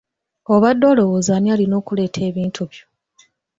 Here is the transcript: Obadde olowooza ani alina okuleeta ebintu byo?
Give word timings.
Obadde 0.53 0.85
olowooza 0.91 1.31
ani 1.37 1.49
alina 1.53 1.75
okuleeta 1.81 2.19
ebintu 2.29 2.61
byo? 2.71 2.85